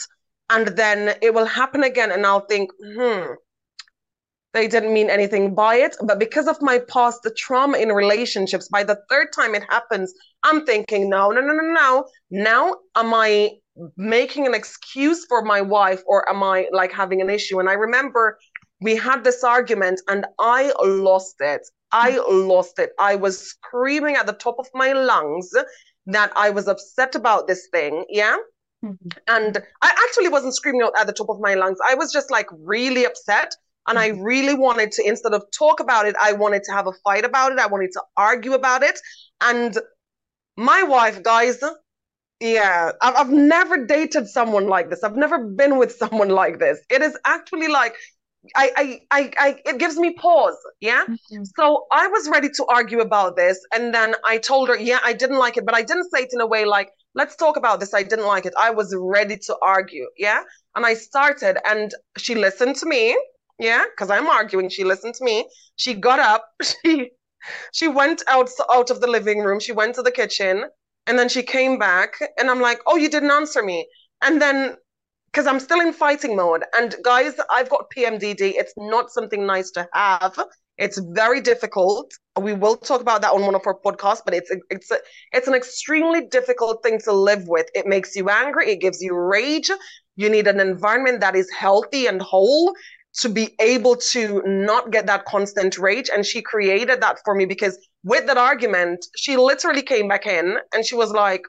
[0.50, 3.32] And then it will happen again, and I'll think, hmm,
[4.52, 5.96] they didn't mean anything by it.
[6.02, 10.14] But because of my past the trauma in relationships, by the third time it happens,
[10.42, 12.04] I'm thinking, no, no, no, no, no.
[12.30, 13.50] Now, am I
[13.96, 17.58] making an excuse for my wife or am I like having an issue?
[17.58, 18.38] And I remember
[18.80, 21.62] we had this argument and I lost it.
[21.94, 22.90] I lost it.
[22.98, 25.50] I was screaming at the top of my lungs
[26.06, 28.04] that I was upset about this thing.
[28.08, 28.36] Yeah.
[28.84, 29.08] Mm-hmm.
[29.28, 31.78] And I actually wasn't screaming out at the top of my lungs.
[31.88, 33.54] I was just like really upset.
[33.86, 34.22] And I mm-hmm.
[34.22, 37.52] really wanted to, instead of talk about it, I wanted to have a fight about
[37.52, 37.58] it.
[37.60, 38.98] I wanted to argue about it.
[39.40, 39.78] And
[40.56, 41.62] my wife, guys,
[42.40, 45.04] yeah, I've, I've never dated someone like this.
[45.04, 46.80] I've never been with someone like this.
[46.90, 47.94] It is actually like
[48.56, 50.56] I, I, I, I, it gives me pause.
[50.80, 51.04] Yeah.
[51.04, 51.44] Mm-hmm.
[51.56, 53.58] So I was ready to argue about this.
[53.74, 56.30] And then I told her, yeah, I didn't like it, but I didn't say it
[56.32, 57.94] in a way like, let's talk about this.
[57.94, 58.54] I didn't like it.
[58.58, 60.06] I was ready to argue.
[60.16, 60.42] Yeah.
[60.74, 63.18] And I started and she listened to me.
[63.58, 63.84] Yeah.
[63.98, 64.68] Cause I'm arguing.
[64.68, 65.48] She listened to me.
[65.76, 66.44] She got up.
[66.82, 67.10] She,
[67.74, 69.60] she went out, out of the living room.
[69.60, 70.64] She went to the kitchen
[71.06, 73.86] and then she came back and I'm like, oh, you didn't answer me.
[74.22, 74.76] And then
[75.34, 76.62] because I'm still in fighting mode.
[76.78, 78.54] And guys, I've got PMDD.
[78.54, 80.38] It's not something nice to have.
[80.78, 82.12] It's very difficult.
[82.40, 84.98] We will talk about that on one of our podcasts, but it's a, it's a,
[85.32, 87.66] it's an extremely difficult thing to live with.
[87.74, 88.70] It makes you angry.
[88.70, 89.72] It gives you rage.
[90.14, 92.72] You need an environment that is healthy and whole
[93.14, 96.10] to be able to not get that constant rage.
[96.14, 100.58] And she created that for me because with that argument, she literally came back in
[100.72, 101.42] and she was like,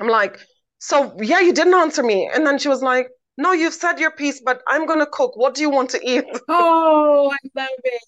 [0.00, 0.38] I'm like,
[0.88, 2.30] so yeah, you didn't answer me.
[2.34, 5.36] And then she was like, no, you've said your piece, but I'm gonna cook.
[5.36, 6.24] What do you want to eat?
[6.48, 8.02] Oh, I love it.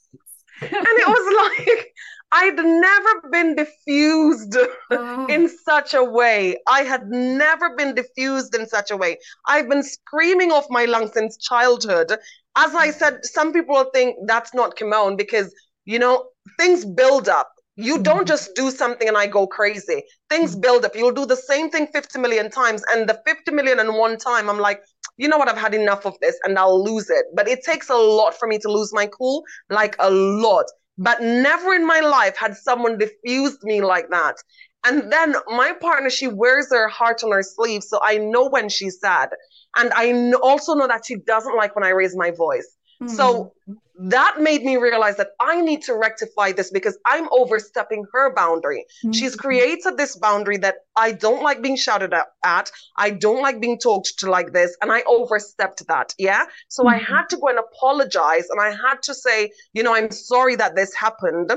[0.62, 0.72] and
[1.04, 1.26] it was
[1.68, 1.86] like
[2.32, 4.56] I'd never been diffused
[4.90, 5.26] Oh.
[5.28, 6.56] in such a way.
[6.68, 9.18] I had never been diffused in such a way.
[9.46, 12.10] I've been screaming off my lungs since childhood.
[12.56, 16.26] As I said, some people think that's not Kemone because, you know,
[16.58, 17.50] things build up.
[17.76, 18.28] You don't Mhm.
[18.28, 20.04] just do something and I go crazy.
[20.30, 20.60] Things Mhm.
[20.60, 20.96] build up.
[20.96, 22.82] You'll do the same thing 50 million times.
[22.92, 24.82] And the 50 million and one time, I'm like,
[25.18, 25.48] you know what?
[25.48, 27.26] I've had enough of this and I'll lose it.
[27.34, 30.66] But it takes a lot for me to lose my cool, like a lot.
[30.98, 34.36] But never in my life had someone diffused me like that.
[34.84, 37.82] And then my partner, she wears her heart on her sleeve.
[37.82, 39.30] So I know when she's sad.
[39.76, 42.75] And I also know that she doesn't like when I raise my voice.
[43.04, 43.52] So
[43.98, 48.84] that made me realize that I need to rectify this because I'm overstepping her boundary.
[49.12, 49.38] She's Mhm.
[49.38, 52.70] created this boundary that I don't like being shouted at, at.
[52.96, 54.76] I don't like being talked to like this.
[54.82, 56.14] And I overstepped that.
[56.18, 56.46] Yeah.
[56.68, 57.04] So I Mhm.
[57.06, 58.48] had to go and apologize.
[58.50, 61.52] And I had to say, you know, I'm sorry that this happened.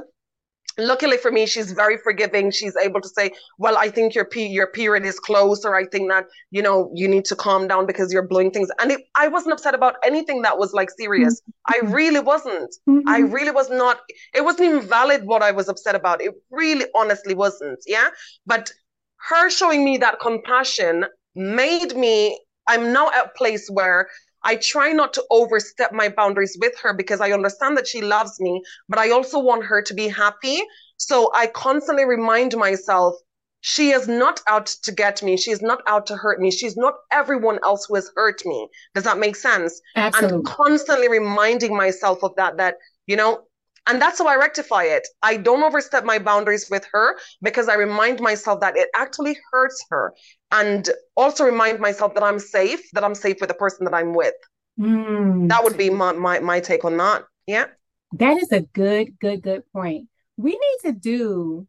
[0.80, 2.52] Luckily for me, she's very forgiving.
[2.52, 5.86] She's able to say, "Well, I think your pe- your period is close, or I
[5.86, 9.02] think that you know you need to calm down because you're blowing things." And it,
[9.16, 11.42] I wasn't upset about anything that was like serious.
[11.68, 12.76] I really wasn't.
[13.08, 13.34] I Mhm.
[13.34, 14.00] really was not.
[14.34, 16.22] It wasn't even valid what I was upset about.
[16.22, 17.80] It really, honestly wasn't.
[17.86, 18.10] Yeah.
[18.46, 18.72] But
[19.30, 24.10] her showing me that compassion made me, I'm now at a place where
[24.44, 28.40] I try not to overstep my boundaries with her because I understand that she loves
[28.40, 30.62] me, but I also want her to be happy.
[30.98, 33.16] So I constantly remind myself
[33.62, 35.36] she is not out to get me.
[35.36, 36.50] She is not out to hurt me.
[36.52, 38.70] She's not everyone else who has hurt me.
[38.96, 39.82] Does that make sense?
[39.96, 40.38] Absolutely.
[40.38, 40.66] and Absolutely.
[40.66, 42.76] constantly reminding myself of that that
[43.08, 43.42] you know
[43.90, 45.06] and that's how i rectify it.
[45.22, 49.84] I don't overstep my boundaries with her because i remind myself that it actually hurts
[49.90, 50.14] her
[50.52, 54.14] and also remind myself that i'm safe that i'm safe with the person that i'm
[54.14, 54.36] with.
[54.80, 55.50] Mm.
[55.50, 57.24] that would be my my, my take on that.
[57.48, 57.66] Yeah.
[58.14, 60.08] That is a good, good, good point.
[60.38, 61.68] We need to do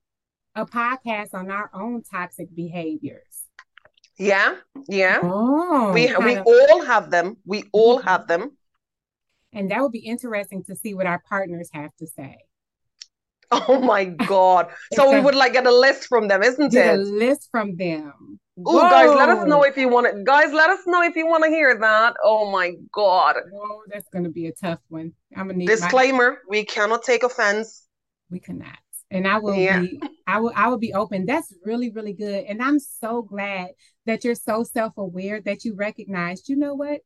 [0.55, 3.35] a podcast on our own toxic behaviors.
[4.17, 4.57] yeah.
[4.89, 5.19] Yeah.
[5.23, 7.37] Oh, we we of- all have them.
[7.45, 8.57] We all have them
[9.53, 12.39] and that would be interesting to see what our partners have to say.
[13.51, 16.99] oh my god so we would like get a list from them isn't Get a
[16.99, 18.39] list from them.
[18.63, 20.23] Oh, guys, let us know if you want it.
[20.23, 22.13] Guys, let us know if you want to hear that.
[22.23, 23.37] Oh my God.
[23.55, 25.15] Oh, that's going to be a tough one.
[25.35, 27.87] I'm gonna need my, Disclaimer, we cannot take offense.
[28.31, 28.77] we cannot.
[29.11, 29.81] And I will Yeah.
[29.81, 31.25] be I will I will be open.
[31.25, 32.45] That's really, really good.
[32.45, 33.71] And I'm so glad
[34.05, 37.01] that you're so self-aware that you recognized, you know what?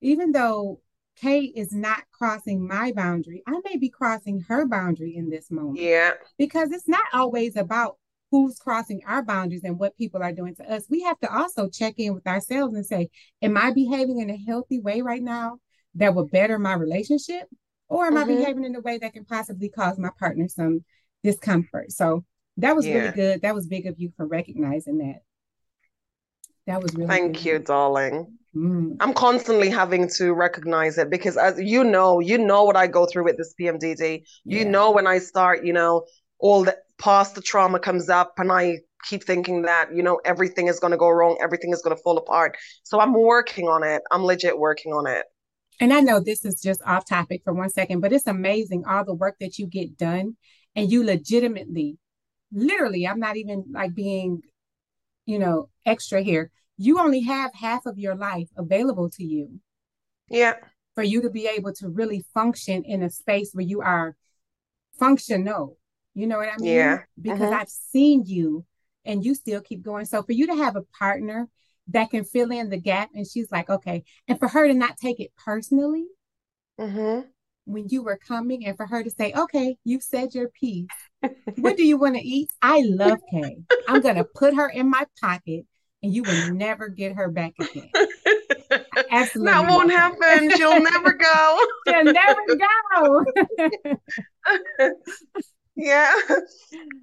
[0.00, 0.80] Even though
[1.16, 5.78] Kate is not crossing my boundary, I may be crossing her boundary in this moment.
[5.78, 7.98] Yeah, because it's not always about
[8.30, 10.86] who's crossing our boundaries and what people are doing to us.
[10.90, 13.10] We have to also check in with ourselves and say,
[13.42, 15.58] Am I behaving in a healthy way right now
[15.94, 17.48] that will better my relationship?
[17.88, 18.28] Or am I Mhm.
[18.28, 20.84] behaving in a way that can possibly cause my partner some
[21.22, 21.92] discomfort?
[21.92, 22.24] So
[22.56, 22.94] that was Yeah.
[22.94, 23.42] really good.
[23.42, 25.22] That was big of you for recognizing that.
[26.66, 27.44] That was really thank good.
[27.44, 28.38] you, darling.
[28.56, 29.00] Mm.
[29.00, 33.06] I'm constantly having to recognize it because as you know, you know what I go
[33.06, 34.24] through with this PMDD.
[34.48, 34.70] You Yeah.
[34.70, 36.06] know when I start, you know,
[36.40, 40.68] all the past the trauma comes up and I keep thinking that, you know, everything
[40.68, 42.56] is going to go wrong, everything is going to fall apart.
[42.84, 44.02] So I'm working on it.
[44.12, 45.24] I'm legit working on it.
[45.80, 49.04] And I know this is just off topic for one second, but it's amazing all
[49.04, 50.36] the work that you get done
[50.76, 51.98] and you legitimately,
[52.52, 54.42] literally, I'm not even like being,
[55.26, 56.50] you know, extra here.
[56.76, 59.60] You only have half of your life available to you
[60.28, 60.56] Yeah.
[60.94, 64.16] for you to be able to really function in a space where you are
[64.98, 65.78] functional.
[66.14, 67.00] You know what I mean?
[67.00, 67.04] Yeah.
[67.20, 67.52] Because Mhm.
[67.52, 68.66] I've seen you
[69.04, 70.06] and you still keep going.
[70.06, 71.48] So for you to have a partner
[71.88, 74.98] that can fill in the gap and she's like, okay, and for her to not
[74.98, 76.06] take it personally
[76.78, 77.24] hmm
[77.66, 81.03] when you were coming and for her to say, okay, you've said your piece.
[81.56, 82.50] What do you want to eat?
[82.60, 83.58] I love Kay.
[83.88, 85.66] I'm going to put her in my pocket
[86.02, 87.90] and you will never get her back again.
[89.10, 89.52] Absolutely.
[89.52, 90.50] That won't happen.
[90.50, 91.58] She'll never go.
[91.88, 93.24] She'll never go.
[95.76, 96.12] Yeah.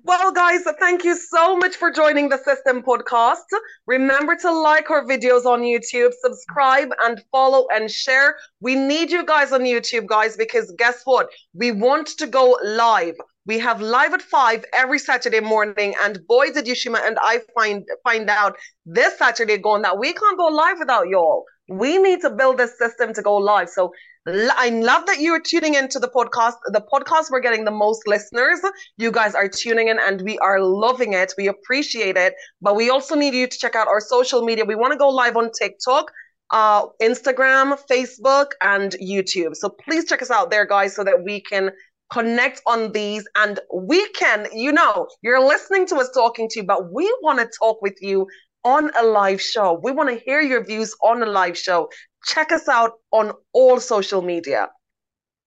[0.03, 3.45] Well, guys, thank you so much for joining the SiSTEM Podcast.
[3.86, 8.36] Remember to like our videos on YouTube, subscribe and follow and share.
[8.59, 11.30] We need you guys on YouTube, guys, because guess what?
[11.53, 13.15] We want to go live.
[13.45, 17.86] We have live at five every Saturday morning, and boy, did Yushima and I find
[18.03, 21.45] find out this Saturday going that we can't go live without y'all.
[21.69, 23.69] We need to build this system to go live.
[23.69, 23.91] So
[24.28, 26.53] I love that you are tuning into the podcast.
[26.65, 28.59] The podcast, we're getting the most listeners.
[28.97, 31.34] You guys are tuning in and we are loving it.
[31.39, 32.36] We appreciate it.
[32.61, 34.63] But we also need you to check out our social media.
[34.63, 36.11] We want to go live on TikTok,
[36.51, 39.55] uh, Instagram, Facebook, and YouTube.
[39.55, 41.72] So please check us out there, guys, so that we can
[42.11, 46.65] connect on these and we can, you know, you're listening to us talking to you,
[46.65, 48.28] but we want to talk with you
[48.63, 49.80] on a live show.
[49.82, 51.89] We want to hear your views on a live show.
[52.26, 54.69] Check us out on all social media.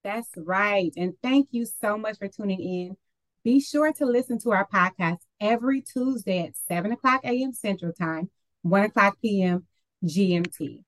[0.02, 0.92] That's right.
[0.96, 2.96] And thank you so much for tuning in.
[3.42, 7.52] Be sure to listen to our podcast every Tuesday at 7 o'clock a.m.
[7.52, 8.30] Central Time,
[8.62, 9.66] 1 o'clock p.m.
[10.04, 10.82] GMT.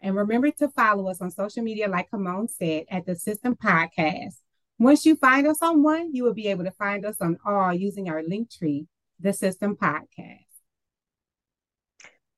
[0.00, 4.36] And remember to follow us on social media, like Kemone said, at the SiSTEM Podcast.
[4.78, 7.74] Once you find us on one, you will be able to find us on all
[7.74, 8.86] using our link tree,
[9.18, 10.46] the SiSTEM Podcast.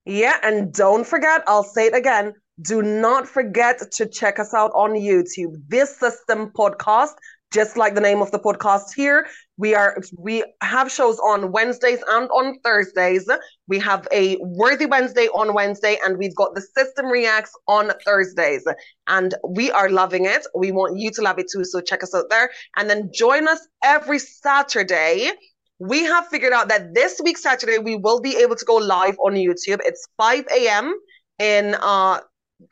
[0.04, 2.34] Yeah, and don't forget, I'll say it again.
[2.60, 5.54] Do not forget to check us out on YouTube.
[5.68, 7.14] This SiSTEM Podcast,
[7.50, 9.26] just like the name of the podcast here,
[9.56, 13.26] we are we have shows on Wednesdays and on Thursdays.
[13.68, 18.66] We have a Worthy Wednesday on Wednesday, and we've got the SiSTEM Reacts on Thursdays.
[19.06, 20.46] And we are loving it.
[20.54, 21.64] We want you to love it too.
[21.64, 22.50] So check us out there.
[22.76, 25.30] And then join us every Saturday
[25.78, 29.16] we have figured out that this week Saturday we will be able to go live
[29.18, 29.80] on YouTube.
[29.84, 30.94] It's 5 a.m.
[31.40, 32.20] in uh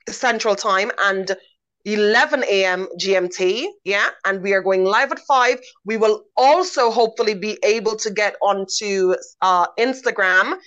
[0.09, 1.36] Central Time and
[1.84, 2.88] 11 a.m.
[2.99, 3.66] GMT.
[3.84, 5.61] Yeah, and we are going live at five.
[5.84, 10.59] We will also hopefully be able to get onto uh, Instagram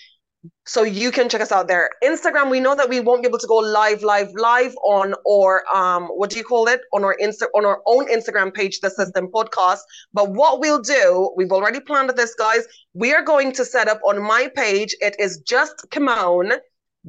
[0.66, 1.90] so you can check us out there.
[2.04, 5.64] Instagram, we know that we won't be able to go live, live, live on or
[5.74, 6.82] um, what do you call it?
[6.94, 9.80] On our Insta on our own Instagram page, the SiSTEM Podcast.
[10.14, 12.66] But what we'll do, we've already planned this, guys.
[12.94, 14.96] We are going to set up on my page.
[15.00, 16.58] It is just Kemone,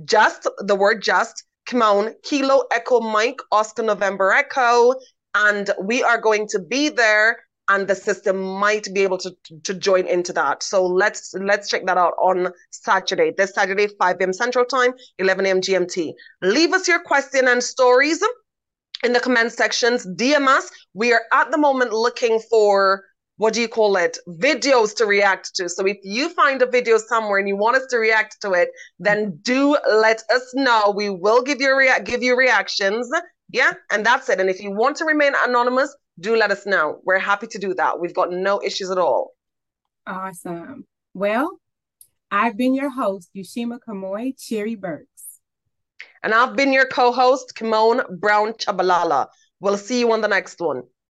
[0.04, 4.94] just the word just Kemone, Kilo Echo Mike, Oscar November Echo.
[5.34, 7.38] And we are going to be there
[7.68, 10.62] and the system might be able to, to join into that.
[10.62, 13.32] So let's let's check that out on Saturday.
[13.36, 14.32] This Saturday, 5 p.m.
[14.32, 15.60] Central Time, 11 a.m.
[15.60, 16.12] GMT.
[16.42, 18.22] Leave us your question and stories
[19.02, 20.06] in the comment sections.
[20.06, 20.70] DM us.
[20.92, 23.04] We are at the moment looking for
[23.36, 24.16] what do you call it?
[24.28, 25.68] Videos to react to.
[25.68, 28.68] So if you find a video somewhere and you want us to react to it,
[28.98, 30.92] then do let us know.
[30.94, 33.10] We will give you rea- give you reactions.
[33.50, 34.40] Yeah, and that's it.
[34.40, 37.00] And if you want to remain anonymous, do let us know.
[37.04, 37.98] We're happy to do that.
[37.98, 39.32] We've got no issues at all.
[40.06, 40.86] Awesome.
[41.12, 41.58] Well,
[42.30, 45.40] I've been your host, Yushima Camoy Cherry Burks.
[46.22, 49.26] And I've been your co host, Kemone Brown Chabalala.
[49.60, 50.84] We'll see you on the next one.